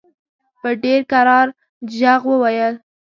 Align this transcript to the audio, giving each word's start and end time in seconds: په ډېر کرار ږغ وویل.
په 0.61 0.69
ډېر 0.83 1.01
کرار 1.11 1.47
ږغ 1.97 2.21
وویل. 2.29 2.75